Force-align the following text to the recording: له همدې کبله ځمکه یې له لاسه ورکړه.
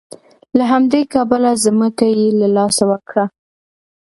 له 0.57 0.63
همدې 0.71 1.01
کبله 1.13 1.51
ځمکه 1.65 2.05
یې 2.17 2.27
له 2.39 2.47
لاسه 2.55 2.83
ورکړه. 2.91 3.25